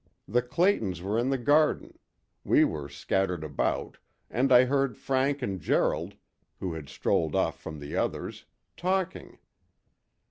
[0.27, 1.99] The Claytons were in the garden;
[2.43, 3.99] we were scattered about,
[4.31, 6.15] and I heard Frank and Gerald,
[6.59, 8.45] who had strolled off from the others,
[8.75, 9.37] talking.